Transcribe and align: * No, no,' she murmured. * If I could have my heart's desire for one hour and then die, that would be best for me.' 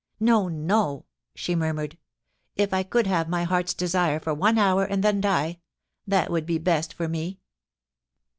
* 0.15 0.19
No, 0.33 0.47
no,' 0.47 1.05
she 1.35 1.53
murmured. 1.53 1.95
* 2.27 2.35
If 2.55 2.73
I 2.73 2.81
could 2.81 3.05
have 3.05 3.29
my 3.29 3.43
heart's 3.43 3.75
desire 3.75 4.19
for 4.19 4.33
one 4.33 4.57
hour 4.57 4.83
and 4.83 5.03
then 5.03 5.21
die, 5.21 5.59
that 6.07 6.31
would 6.31 6.47
be 6.47 6.57
best 6.57 6.91
for 6.91 7.07
me.' 7.07 7.39